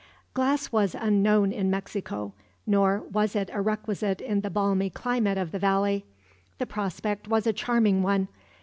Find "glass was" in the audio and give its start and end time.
0.33-0.95